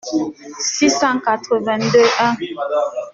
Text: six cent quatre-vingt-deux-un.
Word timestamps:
six 0.73 0.89
cent 0.95 1.19
quatre-vingt-deux-un. 1.19 2.35